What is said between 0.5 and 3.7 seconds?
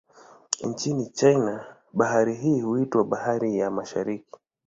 Nchini China, bahari hii inaitwa Bahari